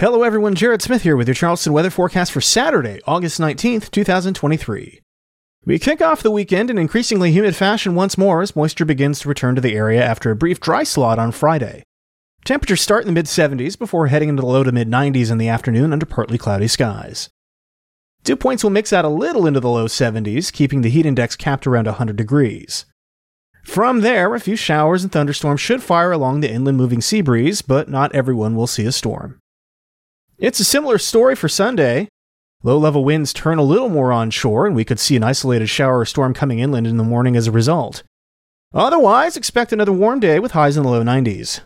[0.00, 0.54] Hello, everyone.
[0.54, 5.00] Jared Smith here with your Charleston weather forecast for Saturday, August 19th, 2023.
[5.64, 9.28] We kick off the weekend in increasingly humid fashion once more as moisture begins to
[9.28, 11.82] return to the area after a brief dry slot on Friday.
[12.44, 15.38] Temperatures start in the mid 70s before heading into the low to mid 90s in
[15.38, 17.28] the afternoon under partly cloudy skies.
[18.22, 21.34] Dew points will mix out a little into the low 70s, keeping the heat index
[21.34, 22.86] capped around 100 degrees.
[23.64, 27.62] From there, a few showers and thunderstorms should fire along the inland moving sea breeze,
[27.62, 29.40] but not everyone will see a storm.
[30.38, 32.06] It's a similar story for Sunday.
[32.62, 35.98] Low level winds turn a little more onshore, and we could see an isolated shower
[35.98, 38.04] or storm coming inland in the morning as a result.
[38.72, 41.62] Otherwise, expect another warm day with highs in the low 90s.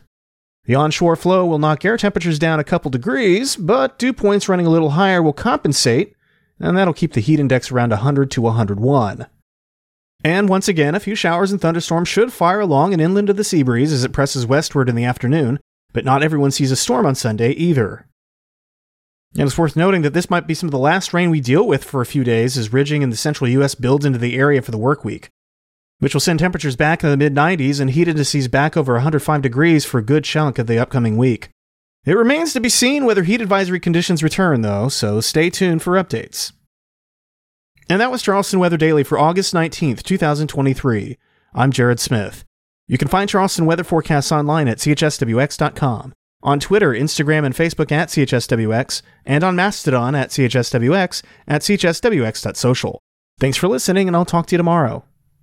[0.65, 4.65] The onshore flow will knock air temperatures down a couple degrees, but dew points running
[4.65, 6.15] a little higher will compensate,
[6.59, 9.27] and that'll keep the heat index around 100 to 101.
[10.25, 13.45] And once again, a few showers and thunderstorms should fire along and inland of the
[13.45, 15.61] sea breeze as it presses westward in the afternoon,
[15.93, 18.07] but not everyone sees a storm on Sunday either.
[19.35, 21.67] And it's worth noting that this might be some of the last rain we deal
[21.67, 23.75] with for a few days as ridging in the central U.S.
[23.75, 25.31] builds into the area for the work week,
[26.01, 29.41] which will send temperatures back in the mid 90s and heat indices back over 105
[29.41, 31.49] degrees for a good chunk of the upcoming week.
[32.05, 35.93] It remains to be seen whether heat advisory conditions return, though, so stay tuned for
[35.95, 36.53] updates.
[37.89, 41.17] And that was Charleston Weather Daily for August 19th, 2023.
[41.55, 42.45] I'm Jared Smith.
[42.87, 48.09] You can find Charleston weather forecasts online at chswx.com on Twitter, Instagram, and Facebook at
[48.09, 53.01] CHSWX, and on Mastodon at CHSWX at CHSWX.social.
[53.39, 55.05] Thanks for listening, and I'll talk to you tomorrow.